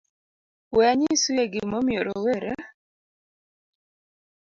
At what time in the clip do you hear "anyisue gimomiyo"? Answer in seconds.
0.91-2.01